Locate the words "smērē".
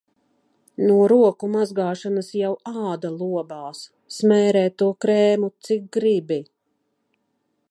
4.17-4.67